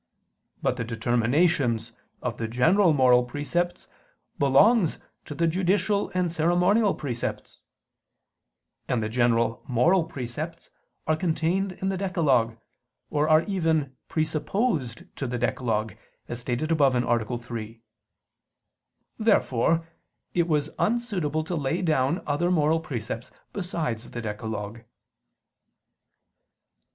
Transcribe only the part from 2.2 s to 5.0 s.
of the general moral precepts belong